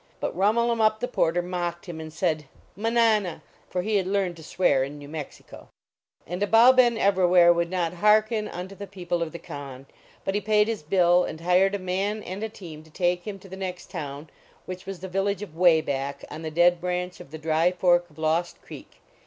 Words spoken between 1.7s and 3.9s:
him and said: "Manana!" For